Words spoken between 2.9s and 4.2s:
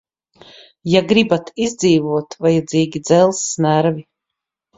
dzelzs nervi.